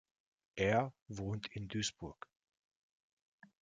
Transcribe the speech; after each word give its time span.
Er 0.55 0.95
wohnt 1.09 1.45
in 1.51 1.67
Duisburg. 1.67 2.27